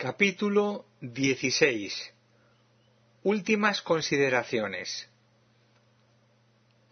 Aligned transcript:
Capítulo 0.00 0.84
16 1.00 2.12
Últimas 3.24 3.82
consideraciones 3.82 5.08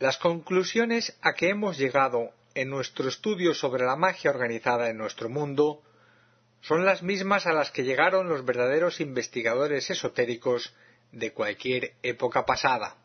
Las 0.00 0.18
conclusiones 0.18 1.16
a 1.22 1.34
que 1.34 1.50
hemos 1.50 1.78
llegado 1.78 2.32
en 2.56 2.68
nuestro 2.68 3.08
estudio 3.08 3.54
sobre 3.54 3.84
la 3.84 3.94
magia 3.94 4.32
organizada 4.32 4.90
en 4.90 4.98
nuestro 4.98 5.28
mundo 5.28 5.82
son 6.62 6.84
las 6.84 7.04
mismas 7.04 7.46
a 7.46 7.52
las 7.52 7.70
que 7.70 7.84
llegaron 7.84 8.28
los 8.28 8.44
verdaderos 8.44 9.00
investigadores 9.00 9.88
esotéricos 9.88 10.74
de 11.12 11.32
cualquier 11.32 11.94
época 12.02 12.44
pasada. 12.44 12.96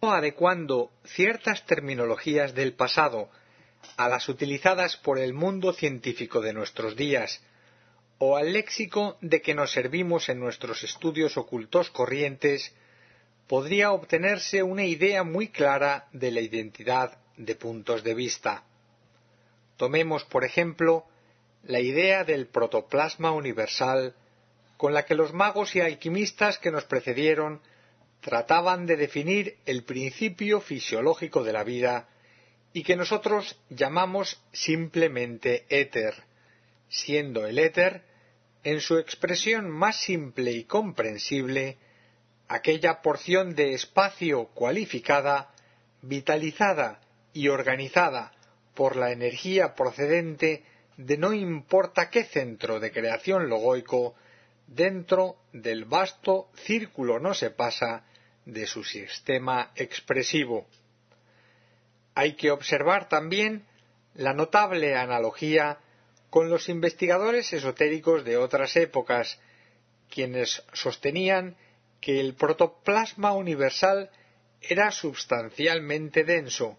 Adecuando 0.00 0.90
ciertas 1.04 1.64
terminologías 1.64 2.56
del 2.56 2.72
pasado 2.72 3.30
a 3.96 4.08
las 4.08 4.28
utilizadas 4.28 4.96
por 4.96 5.20
el 5.20 5.32
mundo 5.32 5.72
científico 5.72 6.40
de 6.40 6.54
nuestros 6.54 6.96
días 6.96 7.40
o 8.18 8.36
al 8.36 8.52
léxico 8.52 9.18
de 9.20 9.42
que 9.42 9.54
nos 9.54 9.72
servimos 9.72 10.28
en 10.28 10.40
nuestros 10.40 10.84
estudios 10.84 11.36
ocultos 11.36 11.90
corrientes, 11.90 12.72
podría 13.46 13.92
obtenerse 13.92 14.62
una 14.62 14.84
idea 14.84 15.22
muy 15.22 15.48
clara 15.48 16.08
de 16.12 16.30
la 16.30 16.40
identidad 16.40 17.18
de 17.36 17.54
puntos 17.54 18.02
de 18.02 18.14
vista. 18.14 18.64
Tomemos, 19.76 20.24
por 20.24 20.44
ejemplo, 20.44 21.04
la 21.64 21.80
idea 21.80 22.24
del 22.24 22.46
protoplasma 22.46 23.32
universal 23.32 24.14
con 24.76 24.94
la 24.94 25.04
que 25.04 25.14
los 25.14 25.32
magos 25.32 25.74
y 25.76 25.80
alquimistas 25.80 26.58
que 26.58 26.70
nos 26.70 26.84
precedieron 26.84 27.60
trataban 28.20 28.86
de 28.86 28.96
definir 28.96 29.58
el 29.66 29.84
principio 29.84 30.60
fisiológico 30.60 31.44
de 31.44 31.52
la 31.52 31.64
vida 31.64 32.08
y 32.72 32.82
que 32.82 32.96
nosotros 32.96 33.58
llamamos 33.68 34.42
simplemente 34.52 35.64
éter, 35.68 36.14
siendo 36.88 37.46
el 37.46 37.58
éter, 37.58 38.04
en 38.62 38.80
su 38.80 38.98
expresión 38.98 39.70
más 39.70 40.00
simple 40.00 40.52
y 40.52 40.64
comprensible, 40.64 41.78
aquella 42.48 43.02
porción 43.02 43.54
de 43.54 43.74
espacio 43.74 44.46
cualificada, 44.54 45.54
vitalizada 46.02 47.00
y 47.32 47.48
organizada 47.48 48.32
por 48.74 48.96
la 48.96 49.12
energía 49.12 49.74
procedente 49.74 50.64
de 50.96 51.16
no 51.16 51.32
importa 51.32 52.10
qué 52.10 52.24
centro 52.24 52.80
de 52.80 52.92
creación 52.92 53.48
logoico 53.48 54.14
dentro 54.66 55.36
del 55.52 55.84
vasto 55.84 56.48
círculo 56.54 57.18
no 57.18 57.34
se 57.34 57.50
pasa 57.50 58.04
de 58.44 58.66
su 58.66 58.84
sistema 58.84 59.72
expresivo. 59.74 60.66
Hay 62.14 62.34
que 62.34 62.50
observar 62.50 63.08
también 63.08 63.66
la 64.14 64.32
notable 64.32 64.94
analogía 64.94 65.78
con 66.34 66.50
los 66.50 66.68
investigadores 66.68 67.52
esotéricos 67.52 68.24
de 68.24 68.36
otras 68.36 68.74
épocas, 68.74 69.38
quienes 70.10 70.64
sostenían 70.72 71.54
que 72.00 72.18
el 72.18 72.34
protoplasma 72.34 73.30
universal 73.34 74.10
era 74.60 74.90
substancialmente 74.90 76.24
denso 76.24 76.76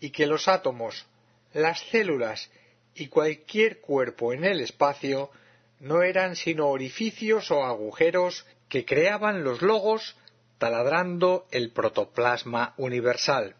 y 0.00 0.10
que 0.10 0.26
los 0.26 0.48
átomos, 0.48 1.06
las 1.54 1.80
células 1.90 2.50
y 2.94 3.06
cualquier 3.06 3.80
cuerpo 3.80 4.34
en 4.34 4.44
el 4.44 4.60
espacio 4.60 5.30
no 5.78 6.02
eran 6.02 6.36
sino 6.36 6.68
orificios 6.68 7.50
o 7.50 7.64
agujeros 7.64 8.44
que 8.68 8.84
creaban 8.84 9.44
los 9.44 9.62
logos 9.62 10.14
taladrando 10.58 11.46
el 11.52 11.70
protoplasma 11.70 12.74
universal. 12.76 13.56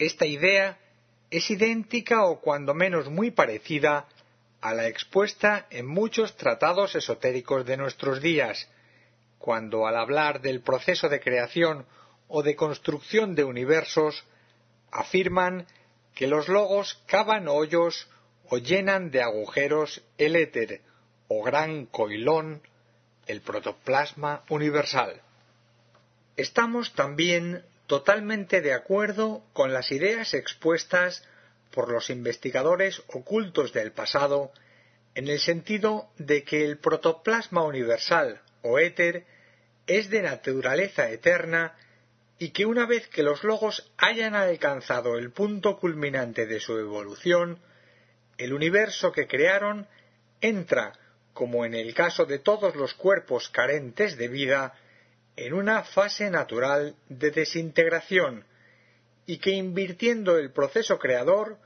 Esta 0.00 0.26
idea 0.26 0.80
es 1.30 1.48
idéntica 1.48 2.24
o 2.24 2.40
cuando 2.40 2.74
menos 2.74 3.08
muy 3.08 3.30
parecida 3.30 4.08
a 4.60 4.74
la 4.74 4.86
expuesta 4.86 5.66
en 5.70 5.86
muchos 5.86 6.36
tratados 6.36 6.94
esotéricos 6.94 7.64
de 7.66 7.76
nuestros 7.76 8.20
días, 8.20 8.68
cuando 9.38 9.86
al 9.86 9.96
hablar 9.96 10.40
del 10.40 10.60
proceso 10.60 11.08
de 11.08 11.20
creación 11.20 11.86
o 12.28 12.42
de 12.42 12.56
construcción 12.56 13.34
de 13.34 13.44
universos 13.44 14.24
afirman 14.90 15.66
que 16.14 16.26
los 16.26 16.48
logos 16.48 17.02
cavan 17.06 17.48
hoyos 17.48 18.08
o 18.48 18.58
llenan 18.58 19.10
de 19.10 19.22
agujeros 19.22 20.02
el 20.18 20.36
éter 20.36 20.80
o 21.28 21.42
gran 21.42 21.86
coilón, 21.86 22.62
el 23.26 23.40
protoplasma 23.40 24.42
universal. 24.48 25.20
Estamos 26.36 26.94
también 26.94 27.64
totalmente 27.86 28.60
de 28.60 28.72
acuerdo 28.72 29.42
con 29.52 29.72
las 29.72 29.90
ideas 29.90 30.34
expuestas 30.34 31.24
por 31.76 31.90
los 31.90 32.08
investigadores 32.08 33.02
ocultos 33.08 33.74
del 33.74 33.92
pasado 33.92 34.50
en 35.14 35.28
el 35.28 35.38
sentido 35.38 36.08
de 36.16 36.42
que 36.42 36.64
el 36.64 36.78
protoplasma 36.78 37.64
universal 37.64 38.40
o 38.62 38.78
éter 38.78 39.26
es 39.86 40.08
de 40.08 40.22
naturaleza 40.22 41.10
eterna 41.10 41.76
y 42.38 42.52
que 42.52 42.64
una 42.64 42.86
vez 42.86 43.06
que 43.08 43.22
los 43.22 43.44
logos 43.44 43.92
hayan 43.98 44.34
alcanzado 44.34 45.18
el 45.18 45.32
punto 45.32 45.76
culminante 45.76 46.46
de 46.46 46.60
su 46.60 46.78
evolución, 46.78 47.58
el 48.38 48.54
universo 48.54 49.12
que 49.12 49.26
crearon 49.26 49.86
entra, 50.40 50.94
como 51.34 51.66
en 51.66 51.74
el 51.74 51.92
caso 51.92 52.24
de 52.24 52.38
todos 52.38 52.74
los 52.74 52.94
cuerpos 52.94 53.50
carentes 53.50 54.16
de 54.16 54.28
vida, 54.28 54.72
en 55.36 55.52
una 55.52 55.84
fase 55.84 56.30
natural 56.30 56.96
de 57.10 57.32
desintegración, 57.32 58.46
y 59.26 59.38
que 59.38 59.50
invirtiendo 59.50 60.38
el 60.38 60.52
proceso 60.52 60.98
creador, 60.98 61.58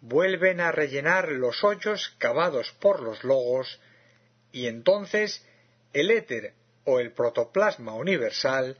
vuelven 0.00 0.60
a 0.60 0.72
rellenar 0.72 1.28
los 1.28 1.64
hoyos 1.64 2.14
cavados 2.18 2.72
por 2.80 3.00
los 3.00 3.24
logos, 3.24 3.80
y 4.52 4.66
entonces 4.66 5.44
el 5.92 6.10
éter 6.10 6.54
o 6.84 7.00
el 7.00 7.12
protoplasma 7.12 7.94
universal 7.94 8.78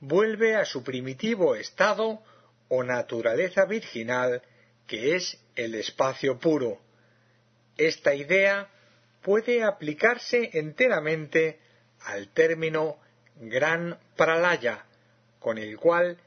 vuelve 0.00 0.56
a 0.56 0.64
su 0.64 0.82
primitivo 0.82 1.54
estado 1.54 2.22
o 2.68 2.82
naturaleza 2.82 3.64
virginal 3.66 4.42
que 4.86 5.16
es 5.16 5.38
el 5.54 5.74
espacio 5.74 6.38
puro. 6.38 6.80
Esta 7.76 8.14
idea 8.14 8.68
puede 9.22 9.62
aplicarse 9.62 10.50
enteramente 10.54 11.60
al 12.00 12.28
término 12.28 12.98
gran 13.36 13.98
pralaya, 14.16 14.86
con 15.38 15.58
el 15.58 15.76
cual 15.78 16.18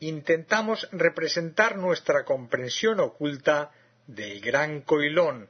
intentamos 0.00 0.88
representar 0.92 1.76
nuestra 1.76 2.24
comprensión 2.24 3.00
oculta 3.00 3.72
del 4.06 4.40
gran 4.40 4.82
coilón, 4.82 5.48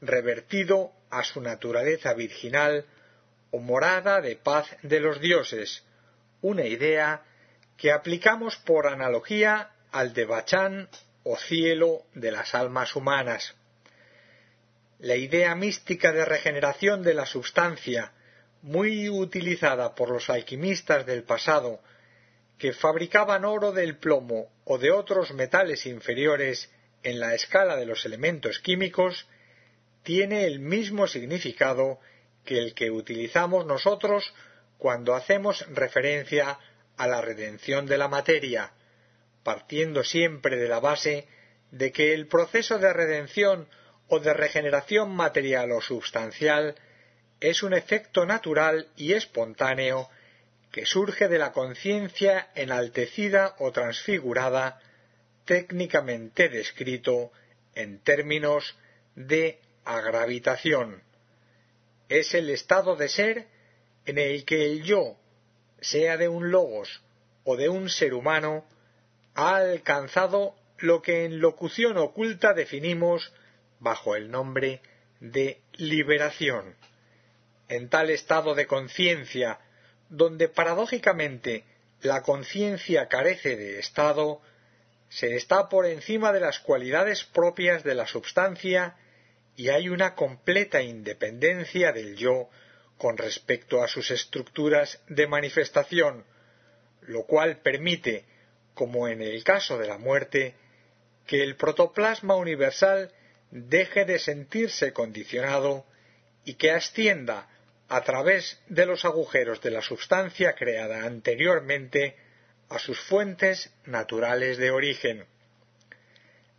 revertido 0.00 0.92
a 1.10 1.22
su 1.24 1.40
naturaleza 1.40 2.14
virginal 2.14 2.86
o 3.50 3.58
morada 3.58 4.20
de 4.20 4.36
paz 4.36 4.66
de 4.82 5.00
los 5.00 5.20
dioses, 5.20 5.84
una 6.40 6.64
idea 6.64 7.22
que 7.76 7.92
aplicamos 7.92 8.56
por 8.56 8.86
analogía 8.86 9.70
al 9.90 10.12
de 10.14 10.24
Bachán 10.24 10.88
o 11.22 11.36
cielo 11.36 12.02
de 12.14 12.32
las 12.32 12.54
almas 12.54 12.96
humanas. 12.96 13.54
La 14.98 15.16
idea 15.16 15.54
mística 15.54 16.12
de 16.12 16.24
regeneración 16.24 17.02
de 17.02 17.14
la 17.14 17.26
substancia, 17.26 18.12
muy 18.62 19.08
utilizada 19.08 19.94
por 19.94 20.10
los 20.10 20.30
alquimistas 20.30 21.04
del 21.04 21.24
pasado, 21.24 21.80
que 22.58 22.72
fabricaban 22.72 23.44
oro 23.44 23.72
del 23.72 23.96
plomo 23.96 24.52
o 24.64 24.78
de 24.78 24.92
otros 24.92 25.32
metales 25.32 25.84
inferiores 25.86 26.70
en 27.02 27.20
la 27.20 27.34
escala 27.34 27.76
de 27.76 27.86
los 27.86 28.04
elementos 28.04 28.58
químicos, 28.60 29.26
tiene 30.02 30.44
el 30.44 30.60
mismo 30.60 31.06
significado 31.06 32.00
que 32.44 32.58
el 32.58 32.74
que 32.74 32.90
utilizamos 32.90 33.66
nosotros 33.66 34.34
cuando 34.78 35.14
hacemos 35.14 35.64
referencia 35.74 36.58
a 36.96 37.06
la 37.06 37.20
redención 37.20 37.86
de 37.86 37.98
la 37.98 38.08
materia, 38.08 38.72
partiendo 39.42 40.04
siempre 40.04 40.56
de 40.56 40.68
la 40.68 40.80
base 40.80 41.28
de 41.70 41.92
que 41.92 42.14
el 42.14 42.26
proceso 42.26 42.78
de 42.78 42.92
redención 42.92 43.68
o 44.08 44.20
de 44.20 44.34
regeneración 44.34 45.14
material 45.14 45.72
o 45.72 45.80
substancial 45.80 46.74
es 47.40 47.62
un 47.62 47.74
efecto 47.74 48.26
natural 48.26 48.88
y 48.96 49.14
espontáneo 49.14 50.08
que 50.70 50.86
surge 50.86 51.28
de 51.28 51.38
la 51.38 51.52
conciencia 51.52 52.48
enaltecida 52.54 53.54
o 53.58 53.72
transfigurada, 53.72 54.80
técnicamente 55.44 56.48
descrito 56.48 57.32
en 57.74 58.00
términos 58.00 58.76
de 59.14 59.58
agravitación. 59.84 61.02
Es 62.08 62.34
el 62.34 62.50
estado 62.50 62.96
de 62.96 63.08
ser 63.08 63.46
en 64.06 64.18
el 64.18 64.44
que 64.44 64.66
el 64.66 64.82
yo, 64.82 65.16
sea 65.80 66.16
de 66.16 66.28
un 66.28 66.50
logos 66.50 67.02
o 67.44 67.56
de 67.56 67.68
un 67.68 67.88
ser 67.88 68.14
humano, 68.14 68.64
ha 69.34 69.56
alcanzado 69.56 70.54
lo 70.78 71.00
que 71.00 71.24
en 71.24 71.40
locución 71.40 71.96
oculta 71.96 72.54
definimos 72.54 73.32
bajo 73.80 74.16
el 74.16 74.30
nombre 74.30 74.80
de 75.20 75.60
liberación. 75.74 76.76
En 77.68 77.88
tal 77.88 78.10
estado 78.10 78.54
de 78.54 78.66
conciencia, 78.66 79.60
donde 80.08 80.48
paradójicamente 80.48 81.64
la 82.02 82.22
conciencia 82.22 83.08
carece 83.08 83.56
de 83.56 83.78
estado, 83.78 84.42
se 85.14 85.36
está 85.36 85.68
por 85.68 85.84
encima 85.84 86.32
de 86.32 86.40
las 86.40 86.58
cualidades 86.60 87.22
propias 87.24 87.84
de 87.84 87.94
la 87.94 88.06
substancia 88.06 88.96
y 89.56 89.68
hay 89.68 89.90
una 89.90 90.14
completa 90.14 90.80
independencia 90.80 91.92
del 91.92 92.16
yo 92.16 92.48
con 92.96 93.18
respecto 93.18 93.82
a 93.82 93.88
sus 93.88 94.10
estructuras 94.10 95.02
de 95.08 95.26
manifestación, 95.26 96.24
lo 97.02 97.24
cual 97.24 97.60
permite, 97.60 98.24
como 98.72 99.06
en 99.06 99.20
el 99.20 99.44
caso 99.44 99.76
de 99.76 99.86
la 99.86 99.98
muerte, 99.98 100.54
que 101.26 101.42
el 101.42 101.56
protoplasma 101.56 102.36
universal 102.36 103.12
deje 103.50 104.06
de 104.06 104.18
sentirse 104.18 104.94
condicionado 104.94 105.84
y 106.46 106.54
que 106.54 106.70
ascienda 106.70 107.50
a 107.88 108.00
través 108.02 108.62
de 108.68 108.86
los 108.86 109.04
agujeros 109.04 109.60
de 109.60 109.72
la 109.72 109.82
sustancia 109.82 110.54
creada 110.54 111.04
anteriormente 111.04 112.16
a 112.68 112.78
sus 112.78 112.98
fuentes 113.00 113.72
naturales 113.84 114.58
de 114.58 114.70
origen. 114.70 115.26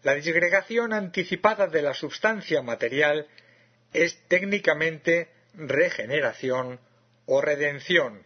La 0.03 0.15
disgregación 0.15 0.93
anticipada 0.93 1.67
de 1.67 1.81
la 1.81 1.93
sustancia 1.93 2.61
material 2.61 3.27
es 3.93 4.21
técnicamente 4.27 5.29
regeneración 5.53 6.79
o 7.25 7.41
redención, 7.41 8.23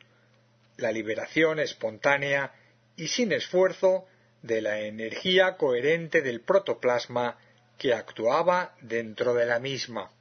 la 0.77 0.91
liberación 0.91 1.59
espontánea 1.59 2.53
y 2.95 3.09
sin 3.09 3.31
esfuerzo 3.31 4.05
de 4.41 4.61
la 4.61 4.79
energía 4.79 5.57
coherente 5.57 6.21
del 6.21 6.41
protoplasma 6.41 7.37
que 7.77 7.93
actuaba 7.93 8.75
dentro 8.81 9.33
de 9.33 9.45
la 9.45 9.59
misma. 9.59 10.11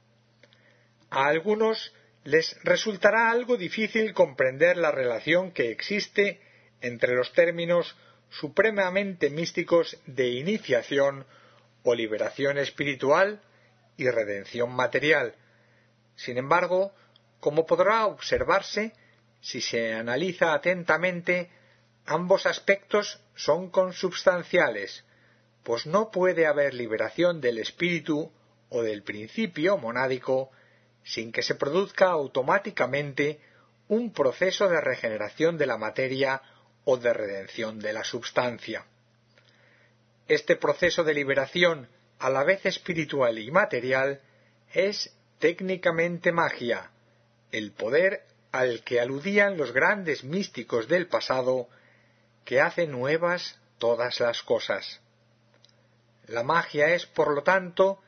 A 1.09 1.27
algunos 1.27 1.93
les 2.23 2.57
resultará 2.63 3.31
algo 3.31 3.57
difícil 3.57 4.13
comprender 4.13 4.77
la 4.77 4.91
relación 4.91 5.51
que 5.51 5.71
existe 5.71 6.41
entre 6.81 7.15
los 7.15 7.33
términos 7.33 7.95
supremamente 8.29 9.29
místicos 9.29 9.97
de 10.05 10.29
iniciación 10.29 11.25
o 11.83 11.95
liberación 11.95 12.57
espiritual 12.57 13.41
y 13.95 14.09
redención 14.09 14.71
material. 14.71 15.35
Sin 16.15 16.37
embargo, 16.37 16.93
como 17.39 17.65
podrá 17.65 18.05
observarse, 18.05 18.93
si 19.41 19.61
se 19.61 19.93
analiza 19.93 20.53
atentamente, 20.53 21.49
ambos 22.05 22.45
aspectos 22.45 23.19
son 23.35 23.69
consubstanciales, 23.69 25.05
pues 25.63 25.85
no 25.85 26.11
puede 26.11 26.47
haber 26.47 26.73
liberación 26.73 27.41
del 27.41 27.59
espíritu 27.59 28.31
o 28.69 28.81
del 28.81 29.03
principio 29.03 29.77
monádico 29.77 30.51
sin 31.03 31.31
que 31.31 31.43
se 31.43 31.55
produzca 31.55 32.07
automáticamente 32.07 33.39
un 33.87 34.11
proceso 34.11 34.67
de 34.67 34.81
regeneración 34.81 35.57
de 35.57 35.65
la 35.65 35.77
materia 35.77 36.41
o 36.89 36.95
de 36.95 37.11
redención 37.11 37.79
de 37.79 37.91
la 37.91 38.05
substancia. 38.05 38.85
Este 40.29 40.55
proceso 40.55 41.03
de 41.03 41.13
liberación, 41.13 41.89
a 42.17 42.29
la 42.29 42.45
vez 42.45 42.65
espiritual 42.65 43.37
y 43.39 43.51
material, 43.51 44.21
es 44.73 45.13
técnicamente 45.37 46.31
magia, 46.31 46.91
el 47.51 47.73
poder 47.73 48.23
al 48.53 48.85
que 48.85 49.01
aludían 49.01 49.57
los 49.57 49.73
grandes 49.73 50.23
místicos 50.23 50.87
del 50.87 51.07
pasado, 51.07 51.67
que 52.45 52.61
hace 52.61 52.87
nuevas 52.87 53.59
todas 53.79 54.21
las 54.21 54.41
cosas. 54.41 55.01
La 56.27 56.43
magia 56.43 56.93
es, 56.93 57.05
por 57.05 57.35
lo 57.35 57.43
tanto, 57.43 58.01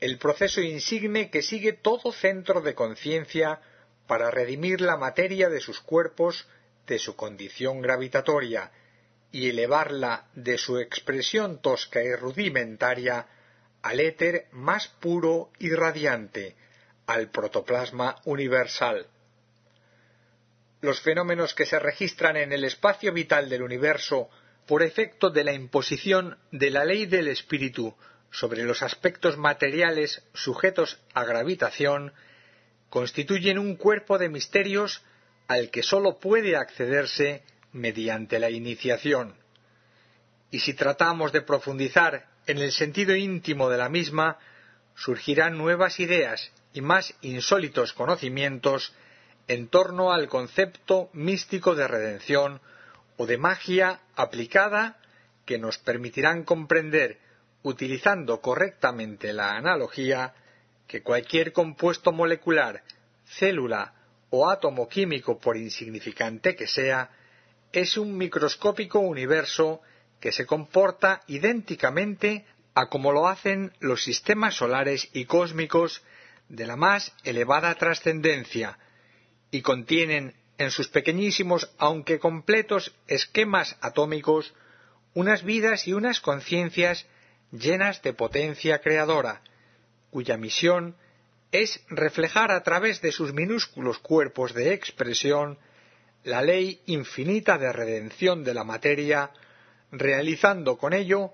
el 0.00 0.18
proceso 0.18 0.60
insigne 0.60 1.30
que 1.30 1.42
sigue 1.42 1.74
todo 1.74 2.10
centro 2.10 2.60
de 2.60 2.74
conciencia 2.74 3.60
para 4.08 4.32
redimir 4.32 4.80
la 4.80 4.96
materia 4.96 5.48
de 5.48 5.60
sus 5.60 5.80
cuerpos 5.80 6.48
de 6.86 6.98
su 6.98 7.16
condición 7.16 7.80
gravitatoria 7.80 8.70
y 9.32 9.48
elevarla 9.48 10.28
de 10.34 10.56
su 10.56 10.78
expresión 10.78 11.60
tosca 11.60 12.02
y 12.02 12.14
rudimentaria 12.14 13.26
al 13.82 14.00
éter 14.00 14.46
más 14.52 14.88
puro 14.88 15.50
y 15.58 15.70
radiante, 15.70 16.56
al 17.06 17.30
protoplasma 17.30 18.16
universal. 18.24 19.06
Los 20.80 21.00
fenómenos 21.00 21.54
que 21.54 21.66
se 21.66 21.78
registran 21.78 22.36
en 22.36 22.52
el 22.52 22.64
espacio 22.64 23.12
vital 23.12 23.48
del 23.48 23.62
universo 23.62 24.28
por 24.66 24.82
efecto 24.82 25.30
de 25.30 25.44
la 25.44 25.52
imposición 25.52 26.38
de 26.50 26.70
la 26.70 26.84
ley 26.84 27.06
del 27.06 27.28
espíritu 27.28 27.94
sobre 28.30 28.64
los 28.64 28.82
aspectos 28.82 29.36
materiales 29.36 30.22
sujetos 30.34 31.00
a 31.14 31.24
gravitación 31.24 32.12
constituyen 32.90 33.58
un 33.58 33.76
cuerpo 33.76 34.18
de 34.18 34.28
misterios 34.28 35.02
al 35.48 35.70
que 35.70 35.82
sólo 35.82 36.18
puede 36.18 36.56
accederse 36.56 37.42
mediante 37.72 38.38
la 38.38 38.50
iniciación. 38.50 39.34
Y 40.50 40.60
si 40.60 40.74
tratamos 40.74 41.32
de 41.32 41.42
profundizar 41.42 42.26
en 42.46 42.58
el 42.58 42.72
sentido 42.72 43.14
íntimo 43.14 43.68
de 43.68 43.78
la 43.78 43.88
misma, 43.88 44.38
surgirán 44.94 45.58
nuevas 45.58 46.00
ideas 46.00 46.52
y 46.72 46.80
más 46.80 47.14
insólitos 47.20 47.92
conocimientos 47.92 48.94
en 49.48 49.68
torno 49.68 50.12
al 50.12 50.28
concepto 50.28 51.10
místico 51.12 51.74
de 51.74 51.86
redención 51.86 52.60
o 53.16 53.26
de 53.26 53.38
magia 53.38 54.00
aplicada 54.14 54.98
que 55.44 55.58
nos 55.58 55.78
permitirán 55.78 56.44
comprender 56.44 57.18
utilizando 57.62 58.40
correctamente 58.40 59.32
la 59.32 59.56
analogía, 59.56 60.34
que 60.86 61.02
cualquier 61.02 61.52
compuesto 61.52 62.12
molecular, 62.12 62.82
célula 63.24 63.95
o 64.30 64.48
átomo 64.48 64.88
químico, 64.88 65.38
por 65.38 65.56
insignificante 65.56 66.56
que 66.56 66.66
sea, 66.66 67.10
es 67.72 67.96
un 67.96 68.16
microscópico 68.16 68.98
universo 68.98 69.80
que 70.20 70.32
se 70.32 70.46
comporta 70.46 71.22
idénticamente 71.26 72.46
a 72.74 72.86
como 72.86 73.12
lo 73.12 73.28
hacen 73.28 73.72
los 73.80 74.02
sistemas 74.02 74.54
solares 74.54 75.08
y 75.12 75.24
cósmicos 75.24 76.02
de 76.48 76.66
la 76.66 76.76
más 76.76 77.12
elevada 77.24 77.74
trascendencia, 77.74 78.78
y 79.50 79.62
contienen 79.62 80.34
en 80.58 80.70
sus 80.70 80.88
pequeñísimos 80.88 81.70
aunque 81.78 82.18
completos 82.18 82.94
esquemas 83.06 83.76
atómicos 83.80 84.54
unas 85.14 85.42
vidas 85.44 85.86
y 85.86 85.92
unas 85.92 86.20
conciencias 86.20 87.06
llenas 87.50 88.02
de 88.02 88.12
potencia 88.12 88.80
creadora, 88.80 89.42
cuya 90.10 90.36
misión 90.36 90.96
es 91.52 91.80
reflejar 91.88 92.50
a 92.50 92.62
través 92.62 93.00
de 93.00 93.12
sus 93.12 93.32
minúsculos 93.32 93.98
cuerpos 93.98 94.54
de 94.54 94.72
expresión 94.72 95.58
la 96.24 96.42
ley 96.42 96.80
infinita 96.86 97.56
de 97.56 97.72
redención 97.72 98.42
de 98.42 98.52
la 98.52 98.64
materia, 98.64 99.30
realizando 99.92 100.76
con 100.76 100.92
ello 100.92 101.32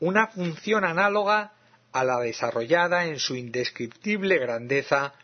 una 0.00 0.28
función 0.28 0.84
análoga 0.84 1.52
a 1.92 2.04
la 2.04 2.20
desarrollada 2.20 3.06
en 3.06 3.18
su 3.18 3.34
indescriptible 3.34 4.38
grandeza 4.38 5.14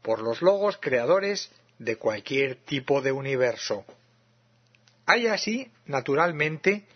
por 0.00 0.20
los 0.20 0.40
logos 0.40 0.78
creadores 0.80 1.50
de 1.78 1.96
cualquier 1.96 2.56
tipo 2.56 3.02
de 3.02 3.12
universo. 3.12 3.84
Hay 5.04 5.26
así, 5.26 5.70
naturalmente, 5.84 6.86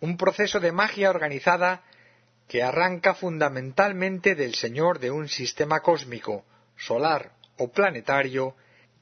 un 0.00 0.16
proceso 0.16 0.60
de 0.60 0.72
magia 0.72 1.10
organizada 1.10 1.82
que 2.50 2.64
arranca 2.64 3.14
fundamentalmente 3.14 4.34
del 4.34 4.56
Señor 4.56 4.98
de 4.98 5.12
un 5.12 5.28
sistema 5.28 5.82
cósmico, 5.82 6.44
solar 6.76 7.30
o 7.58 7.70
planetario, 7.70 8.56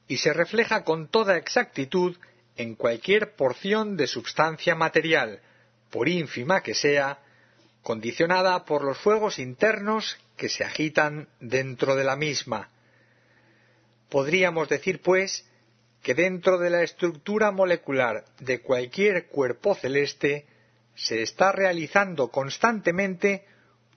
y 0.07 0.17
se 0.17 0.33
refleja 0.33 0.83
con 0.83 1.07
toda 1.07 1.35
exactitud 1.35 2.15
en 2.57 2.75
cualquier 2.75 3.33
porción 3.33 3.97
de 3.97 4.05
substancia 4.05 4.75
material, 4.75 5.39
por 5.89 6.07
ínfima 6.07 6.61
que 6.61 6.75
sea, 6.75 7.21
condicionada 7.81 8.65
por 8.65 8.83
los 8.83 8.99
fuegos 8.99 9.39
internos 9.39 10.19
que 10.37 10.47
se 10.47 10.63
agitan 10.63 11.27
dentro 11.39 11.95
de 11.95 12.03
la 12.03 12.15
misma. 12.15 12.69
Podríamos 14.09 14.69
decir, 14.69 15.01
pues, 15.01 15.43
que 16.03 16.13
dentro 16.13 16.59
de 16.59 16.69
la 16.69 16.83
estructura 16.83 17.49
molecular 17.49 18.25
de 18.41 18.61
cualquier 18.61 19.25
cuerpo 19.25 19.73
celeste 19.73 20.45
se 20.99 21.21
está 21.21 21.51
realizando 21.53 22.27
constantemente 22.27 23.45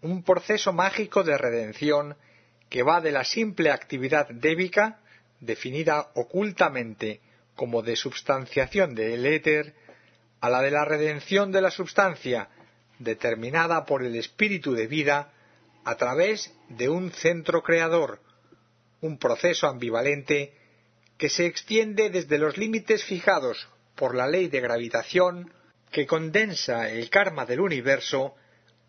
un 0.03 0.23
proceso 0.23 0.73
mágico 0.73 1.25
de 1.25 1.37
redención 1.37 2.17
que 2.69 2.85
va 2.85 3.01
de 3.01 3.11
la 3.11 3.25
simple 3.25 3.71
actividad 3.71 4.29
débica, 4.29 5.01
definida 5.41 6.11
ocultamente 6.15 7.21
como 7.57 7.83
de 7.83 7.97
substanciación 7.97 8.95
del 8.95 9.27
éter, 9.27 9.75
a 10.41 10.49
la 10.49 10.63
de 10.63 10.71
la 10.71 10.85
redención 10.85 11.51
de 11.51 11.61
la 11.61 11.71
substancia, 11.71 12.49
determinada 12.99 13.85
por 13.85 14.05
el 14.05 14.15
espíritu 14.15 14.73
de 14.73 14.87
vida, 14.87 15.33
a 15.85 15.97
través 15.97 16.55
de 16.69 16.89
un 16.89 17.11
centro 17.11 17.63
creador, 17.63 18.21
un 19.01 19.19
proceso 19.19 19.67
ambivalente 19.67 20.55
que 21.19 21.29
se 21.29 21.47
extiende 21.47 22.11
desde 22.11 22.39
los 22.39 22.57
límites 22.57 23.05
fijados 23.05 23.69
por 23.97 24.15
la 24.15 24.29
ley 24.29 24.47
de 24.47 24.61
gravitación 24.61 25.53
que 25.93 26.07
condensa 26.07 26.91
el 26.91 27.09
karma 27.11 27.47
del 27.47 27.61
universo 27.61 28.35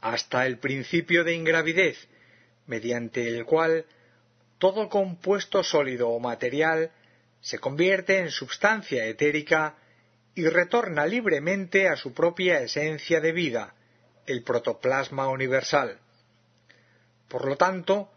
hasta 0.01 0.47
el 0.47 0.57
principio 0.57 1.23
de 1.23 1.35
ingravidez, 1.35 1.97
mediante 2.65 3.27
el 3.27 3.45
cual 3.45 3.85
todo 4.57 4.89
compuesto 4.89 5.63
sólido 5.63 6.09
o 6.09 6.19
material 6.19 6.91
se 7.41 7.59
convierte 7.59 8.17
en 8.17 8.31
substancia 8.31 9.05
etérica 9.05 9.75
y 10.33 10.47
retorna 10.47 11.05
libremente 11.05 11.87
a 11.87 11.95
su 11.95 12.13
propia 12.13 12.61
esencia 12.61 13.21
de 13.21 13.33
vida, 13.33 13.75
el 14.25 14.41
protoplasma 14.43 15.27
universal. 15.27 15.99
Por 17.27 17.45
lo 17.45 17.57
tanto, 17.57 18.09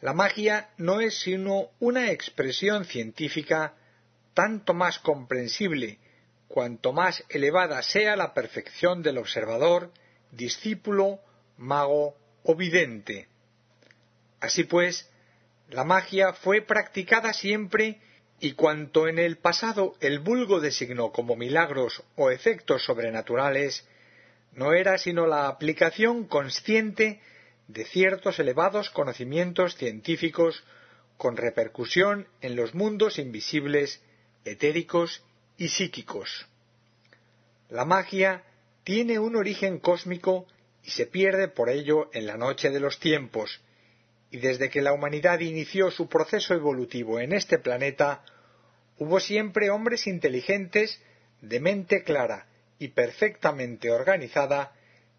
La 0.00 0.12
magia 0.12 0.70
no 0.76 1.00
es 1.00 1.20
sino 1.20 1.70
una 1.80 2.10
expresión 2.10 2.84
científica 2.84 3.74
tanto 4.34 4.74
más 4.74 4.98
comprensible 4.98 5.98
cuanto 6.56 6.94
más 6.94 7.22
elevada 7.28 7.82
sea 7.82 8.16
la 8.16 8.32
perfección 8.32 9.02
del 9.02 9.18
observador, 9.18 9.92
discípulo, 10.30 11.20
mago 11.58 12.16
o 12.44 12.54
vidente. 12.54 13.28
Así 14.40 14.64
pues, 14.64 15.06
la 15.68 15.84
magia 15.84 16.32
fue 16.32 16.62
practicada 16.62 17.34
siempre 17.34 18.00
y 18.40 18.52
cuanto 18.52 19.06
en 19.06 19.18
el 19.18 19.36
pasado 19.36 19.96
el 20.00 20.18
vulgo 20.20 20.60
designó 20.60 21.12
como 21.12 21.36
milagros 21.36 22.02
o 22.16 22.30
efectos 22.30 22.86
sobrenaturales, 22.86 23.86
no 24.54 24.72
era 24.72 24.96
sino 24.96 25.26
la 25.26 25.48
aplicación 25.48 26.26
consciente 26.26 27.20
de 27.68 27.84
ciertos 27.84 28.38
elevados 28.38 28.88
conocimientos 28.88 29.76
científicos 29.76 30.64
con 31.18 31.36
repercusión 31.36 32.28
en 32.40 32.56
los 32.56 32.74
mundos 32.74 33.18
invisibles, 33.18 34.02
etéricos 34.46 35.22
y 35.56 35.68
psíquicos. 35.68 36.46
La 37.68 37.84
magia 37.84 38.44
tiene 38.84 39.18
un 39.18 39.36
origen 39.36 39.78
cósmico 39.78 40.46
y 40.82 40.90
se 40.90 41.06
pierde 41.06 41.48
por 41.48 41.68
ello 41.68 42.10
en 42.12 42.26
la 42.26 42.36
noche 42.36 42.70
de 42.70 42.80
los 42.80 43.00
tiempos, 43.00 43.60
y 44.30 44.38
desde 44.38 44.70
que 44.70 44.82
la 44.82 44.92
humanidad 44.92 45.40
inició 45.40 45.90
su 45.90 46.08
proceso 46.08 46.54
evolutivo 46.54 47.18
en 47.20 47.32
este 47.32 47.58
planeta, 47.58 48.22
hubo 48.98 49.18
siempre 49.18 49.70
hombres 49.70 50.06
inteligentes, 50.06 51.00
de 51.40 51.60
mente 51.60 52.02
clara 52.02 52.46
y 52.78 52.88
perfectamente 52.88 53.90
organizada, 53.90 54.72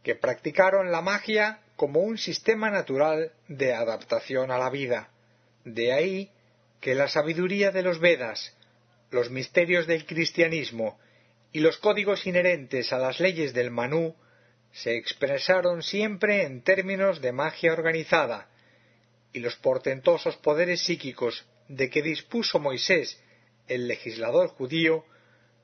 que 0.03 0.15
practicaron 0.15 0.91
la 0.91 1.01
magia 1.01 1.59
como 1.75 1.99
un 1.99 2.17
sistema 2.17 2.69
natural 2.69 3.31
de 3.47 3.73
adaptación 3.73 4.51
a 4.51 4.57
la 4.57 4.69
vida. 4.69 5.09
De 5.63 5.91
ahí 5.93 6.31
que 6.79 6.95
la 6.95 7.07
sabiduría 7.07 7.71
de 7.71 7.83
los 7.83 7.99
Vedas, 7.99 8.55
los 9.11 9.29
misterios 9.29 9.87
del 9.87 10.05
cristianismo 10.05 10.99
y 11.51 11.59
los 11.59 11.77
códigos 11.77 12.25
inherentes 12.27 12.91
a 12.91 12.97
las 12.97 13.19
leyes 13.19 13.53
del 13.53 13.71
Manú 13.71 14.15
se 14.71 14.95
expresaron 14.95 15.81
siempre 15.81 16.43
en 16.43 16.61
términos 16.61 17.21
de 17.21 17.31
magia 17.31 17.73
organizada, 17.73 18.49
y 19.33 19.39
los 19.39 19.55
portentosos 19.55 20.35
poderes 20.37 20.81
psíquicos 20.81 21.45
de 21.67 21.89
que 21.89 22.01
dispuso 22.01 22.59
Moisés, 22.59 23.21
el 23.67 23.87
legislador 23.87 24.49
judío, 24.49 25.05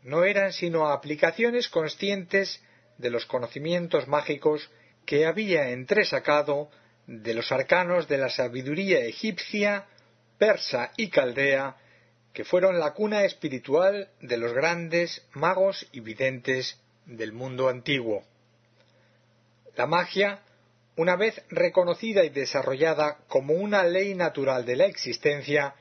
no 0.03 0.23
eran 0.25 0.51
sino 0.51 0.89
aplicaciones 0.89 1.69
conscientes 1.69 2.62
de 2.97 3.09
los 3.09 3.25
conocimientos 3.25 4.07
mágicos 4.07 4.69
que 5.05 5.25
había 5.25 5.69
entresacado 5.69 6.69
de 7.07 7.33
los 7.33 7.51
arcanos 7.51 8.07
de 8.07 8.17
la 8.17 8.29
sabiduría 8.29 9.00
egipcia, 9.00 9.88
persa 10.38 10.91
y 10.97 11.09
caldea, 11.09 11.77
que 12.34 12.44
fueron 12.44 12.80
la 12.80 12.94
cuna 12.94 13.24
espiritual 13.25 14.10
de 14.20 14.38
los 14.38 14.54
grandes 14.54 15.25
magos 15.34 15.88
y 15.92 16.00
videntes 16.00 16.80
del 17.06 17.32
mundo 17.32 17.70
antiguo. 17.70 18.24
La 19.75 19.86
magia, 19.86 20.42
una 20.96 21.16
vez 21.16 21.42
reconocida 21.50 22.24
y 22.24 22.30
desarrollada 22.30 23.20
como 23.28 23.54
una 23.54 23.84
ley 23.84 24.16
natural 24.16 24.66
de 24.66 24.75
la 24.75 24.86
existencia, 24.86 25.75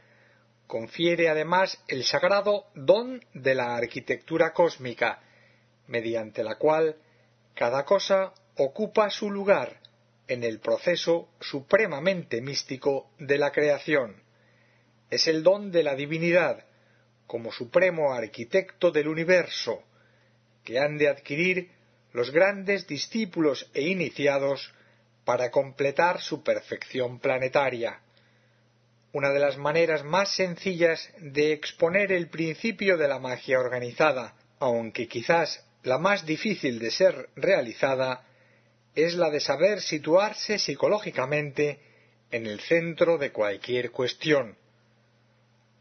confiere 0.66 1.28
además 1.28 1.82
el 1.88 2.04
sagrado 2.04 2.66
don 2.74 3.24
de 3.34 3.54
la 3.54 3.76
arquitectura 3.76 4.52
cósmica, 4.52 5.20
mediante 5.86 6.44
la 6.44 6.56
cual 6.56 6.96
cada 7.54 7.84
cosa 7.84 8.32
ocupa 8.56 9.10
su 9.10 9.30
lugar 9.30 9.80
en 10.28 10.44
el 10.44 10.60
proceso 10.60 11.28
supremamente 11.40 12.40
místico 12.40 13.10
de 13.18 13.38
la 13.38 13.52
creación. 13.52 14.22
Es 15.12 15.28
el 15.28 15.42
don 15.42 15.70
de 15.70 15.82
la 15.82 15.94
divinidad, 15.94 16.64
como 17.26 17.52
supremo 17.52 18.14
arquitecto 18.14 18.90
del 18.90 19.08
universo, 19.08 19.84
que 20.64 20.78
han 20.78 20.96
de 20.96 21.10
adquirir 21.10 21.68
los 22.14 22.30
grandes 22.30 22.86
discípulos 22.86 23.70
e 23.74 23.82
iniciados 23.82 24.72
para 25.26 25.50
completar 25.50 26.22
su 26.22 26.42
perfección 26.42 27.18
planetaria. 27.18 28.00
Una 29.12 29.28
de 29.34 29.40
las 29.40 29.58
maneras 29.58 30.02
más 30.02 30.34
sencillas 30.34 31.06
de 31.18 31.52
exponer 31.52 32.10
el 32.10 32.30
principio 32.30 32.96
de 32.96 33.08
la 33.08 33.18
magia 33.18 33.60
organizada, 33.60 34.34
aunque 34.60 35.08
quizás 35.08 35.62
la 35.82 35.98
más 35.98 36.24
difícil 36.24 36.78
de 36.78 36.90
ser 36.90 37.28
realizada, 37.36 38.24
es 38.94 39.14
la 39.16 39.28
de 39.28 39.40
saber 39.40 39.82
situarse 39.82 40.58
psicológicamente 40.58 41.80
en 42.30 42.46
el 42.46 42.60
centro 42.60 43.18
de 43.18 43.30
cualquier 43.30 43.90
cuestión. 43.90 44.56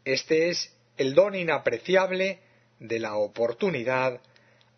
Este 0.04 0.50
es 0.50 0.74
el 0.96 1.14
don 1.14 1.34
inapreciable 1.34 2.40
de 2.78 2.98
la 2.98 3.16
oportunidad 3.16 4.20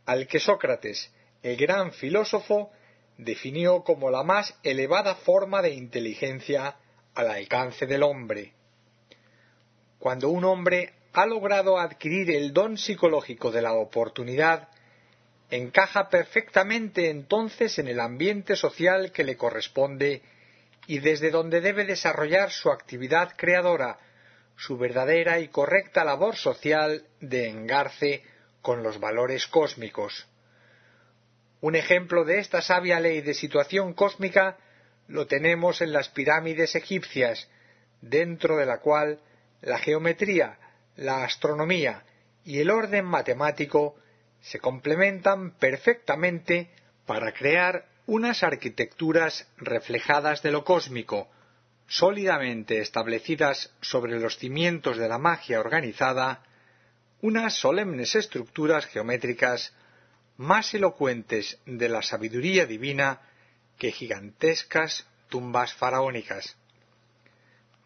al 0.07 0.27
que 0.27 0.39
Sócrates, 0.39 1.11
el 1.43 1.57
gran 1.57 1.93
filósofo, 1.93 2.71
definió 3.17 3.83
como 3.85 4.11
la 4.11 4.23
más 4.23 4.55
elevada 4.63 5.15
forma 5.15 5.63
de 5.63 5.71
inteligencia 5.71 6.77
al 7.15 7.31
alcance 7.31 7.87
del 7.87 8.03
hombre. 8.03 8.53
Cuando 9.99 10.29
un 10.29 10.45
hombre 10.45 10.93
ha 11.13 11.27
logrado 11.27 11.79
adquirir 11.79 12.31
el 12.31 12.53
don 12.53 12.77
psicológico 12.77 13.51
de 13.51 13.63
la 13.63 13.73
oportunidad, 13.73 14.69
encaja 15.51 16.09
perfectamente 16.09 17.09
entonces 17.09 17.79
en 17.79 17.89
el 17.89 18.01
ambiente 18.01 18.57
social 18.57 19.13
que 19.13 19.25
le 19.25 19.37
corresponde 19.37 20.23
y 20.87 20.99
desde 20.99 21.31
donde 21.31 21.61
debe 21.61 21.85
desarrollar 21.85 22.51
su 22.51 22.71
actividad 22.71 23.33
creadora, 23.37 23.99
su 24.57 24.79
verdadera 24.79 25.41
y 25.41 25.49
correcta 25.49 26.05
labor 26.05 26.37
social 26.37 27.07
de 27.21 27.49
engarce 27.49 28.23
con 28.63 28.83
los 28.83 29.01
valores 29.01 29.47
cósmicos. 29.47 30.27
Un 31.61 31.77
ejemplo 31.77 32.25
de 32.25 32.39
esta 32.39 32.63
sabia 32.63 33.01
ley 33.01 33.21
de 33.21 33.35
situación 33.35 33.95
cósmica 33.95 34.59
lo 35.09 35.27
tenemos 35.27 35.81
en 35.81 35.93
las 35.93 36.09
pirámides 36.09 36.75
egipcias, 36.75 37.49
dentro 38.01 38.57
de 38.57 38.67
la 38.67 38.79
cual 38.79 39.21
la 39.61 39.79
geometría, 39.79 40.59
la 40.97 41.25
astronomía 41.25 42.05
y 42.45 42.61
el 42.61 42.71
orden 42.71 43.05
matemático 43.05 43.97
se 44.41 44.61
complementan 44.61 45.53
perfectamente 45.53 46.71
para 47.07 47.33
crear 47.33 47.87
unas 48.07 48.43
arquitecturas 48.43 49.49
reflejadas 49.57 50.43
de 50.43 50.51
lo 50.51 50.65
cósmico, 50.65 51.29
sólidamente 51.87 52.81
establecidas 52.81 53.73
sobre 53.81 54.19
los 54.19 54.39
cimientos 54.39 54.97
de 54.97 55.09
la 55.09 55.19
magia 55.19 55.61
organizada, 55.61 56.43
unas 57.21 57.55
solemnes 57.55 58.15
estructuras 58.15 58.87
geométricas 58.87 59.73
más 60.37 60.75
elocuentes 60.75 61.59
de 61.67 61.89
la 61.89 62.03
sabiduría 62.03 62.67
divina 62.67 63.21
que 63.79 63.93
gigantescas 63.93 65.07
tumbas 65.29 65.75
faraónicas. 65.75 66.57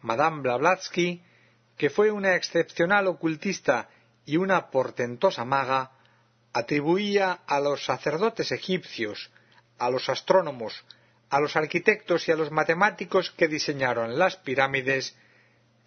Madame 0.01 0.41
Blavatsky, 0.41 1.21
que 1.77 1.89
fue 1.89 2.11
una 2.11 2.35
excepcional 2.35 3.07
ocultista 3.07 3.89
y 4.25 4.37
una 4.37 4.69
portentosa 4.69 5.45
maga, 5.45 5.91
atribuía 6.53 7.39
a 7.47 7.59
los 7.59 7.85
sacerdotes 7.85 8.51
egipcios, 8.51 9.29
a 9.77 9.89
los 9.89 10.09
astrónomos, 10.09 10.83
a 11.29 11.39
los 11.39 11.55
arquitectos 11.55 12.27
y 12.27 12.31
a 12.31 12.35
los 12.35 12.51
matemáticos 12.51 13.31
que 13.31 13.47
diseñaron 13.47 14.17
las 14.17 14.37
pirámides 14.37 15.15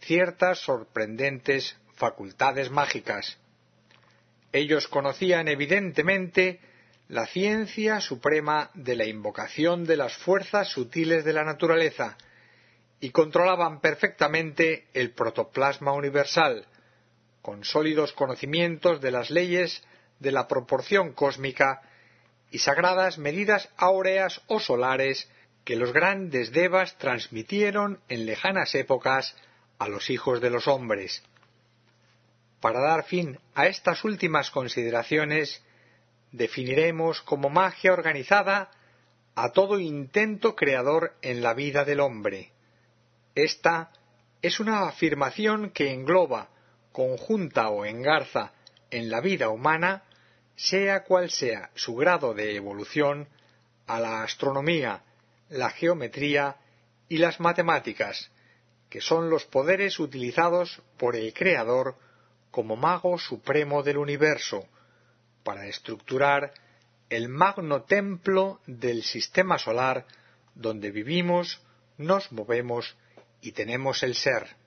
ciertas 0.00 0.58
sorprendentes 0.60 1.76
facultades 1.94 2.70
mágicas. 2.70 3.38
Ellos 4.52 4.88
conocían 4.88 5.48
evidentemente 5.48 6.60
la 7.08 7.26
ciencia 7.26 8.00
suprema 8.00 8.70
de 8.74 8.96
la 8.96 9.06
invocación 9.06 9.84
de 9.84 9.96
las 9.96 10.16
fuerzas 10.16 10.68
sutiles 10.68 11.24
de 11.24 11.32
la 11.32 11.44
naturaleza 11.44 12.16
y 13.00 13.10
controlaban 13.10 13.80
perfectamente 13.80 14.86
el 14.94 15.10
protoplasma 15.10 15.92
universal, 15.92 16.66
con 17.40 17.64
sólidos 17.64 18.12
conocimientos 18.12 19.00
de 19.00 19.10
las 19.10 19.30
leyes 19.30 19.82
de 20.20 20.30
la 20.30 20.46
proporción 20.46 21.12
cósmica 21.12 21.82
y 22.52 22.58
sagradas 22.58 23.16
medidas 23.16 23.70
áureas 23.78 24.42
o 24.46 24.60
solares 24.60 25.28
que 25.64 25.74
los 25.74 25.92
grandes 25.92 26.52
devas 26.52 26.96
transmitieron 26.98 27.98
en 28.10 28.26
lejanas 28.26 28.74
épocas 28.74 29.34
a 29.78 29.88
los 29.88 30.10
hijos 30.10 30.42
de 30.42 30.50
los 30.50 30.68
hombres. 30.68 31.22
Para 32.60 32.80
dar 32.80 33.04
fin 33.04 33.38
a 33.54 33.66
estas 33.66 34.04
últimas 34.04 34.50
consideraciones, 34.50 35.62
definiremos 36.30 37.22
como 37.22 37.48
magia 37.48 37.94
organizada 37.94 38.70
a 39.34 39.52
todo 39.52 39.80
intento 39.80 40.54
creador 40.54 41.14
en 41.22 41.42
la 41.42 41.54
vida 41.54 41.86
del 41.86 42.00
hombre. 42.00 42.52
Esta 43.34 43.92
es 44.42 44.60
una 44.60 44.88
afirmación 44.88 45.70
que 45.70 45.90
engloba, 45.90 46.50
conjunta 46.92 47.70
o 47.70 47.86
engarza 47.86 48.52
en 48.90 49.08
la 49.08 49.22
vida 49.22 49.48
humana 49.48 50.02
sea 50.56 51.04
cual 51.04 51.30
sea 51.30 51.70
su 51.74 51.94
grado 51.96 52.34
de 52.34 52.56
evolución, 52.56 53.28
a 53.86 54.00
la 54.00 54.22
astronomía, 54.22 55.02
la 55.48 55.70
geometría 55.70 56.56
y 57.08 57.18
las 57.18 57.40
matemáticas, 57.40 58.30
que 58.88 59.00
son 59.00 59.28
los 59.28 59.44
poderes 59.44 59.98
utilizados 59.98 60.82
por 60.98 61.16
el 61.16 61.32
Creador 61.34 61.96
como 62.50 62.76
mago 62.76 63.18
supremo 63.18 63.82
del 63.82 63.98
universo, 63.98 64.66
para 65.42 65.66
estructurar 65.66 66.52
el 67.08 67.28
magno 67.28 67.82
templo 67.82 68.60
del 68.66 69.02
sistema 69.02 69.58
solar 69.58 70.06
donde 70.54 70.90
vivimos, 70.90 71.60
nos 71.98 72.30
movemos 72.32 72.96
y 73.40 73.52
tenemos 73.52 74.02
el 74.02 74.14
ser. 74.14 74.61